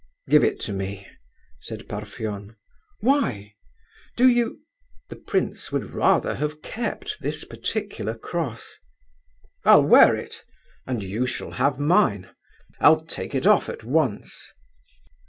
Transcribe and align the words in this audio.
"Give 0.29 0.43
it 0.43 0.59
to 0.61 0.73
me," 0.73 1.07
said 1.59 1.87
Parfen. 1.87 2.55
"Why? 3.01 3.53
do 4.17 4.27
you—" 4.27 4.61
The 5.09 5.15
prince 5.15 5.71
would 5.71 5.91
rather 5.91 6.33
have 6.37 6.63
kept 6.63 7.19
this 7.21 7.43
particular 7.45 8.15
cross. 8.17 8.79
"I'll 9.63 9.83
wear 9.83 10.15
it; 10.15 10.43
and 10.87 11.03
you 11.03 11.27
shall 11.27 11.51
have 11.51 11.77
mine. 11.79 12.31
I'll 12.79 13.05
take 13.05 13.35
it 13.35 13.45
off 13.45 13.69
at 13.69 13.83
once." 13.83 14.51